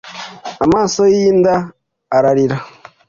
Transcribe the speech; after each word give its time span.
amaso 0.65 1.01
yinda, 1.13 1.53
ararira 2.17 2.57